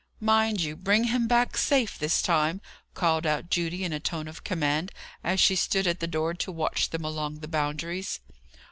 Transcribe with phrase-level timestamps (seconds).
[0.19, 2.59] "Mind you bring him back safe this time!"
[2.95, 4.91] called out Judy in a tone of command,
[5.23, 8.19] as she stood at the door to watch them along the Boundaries.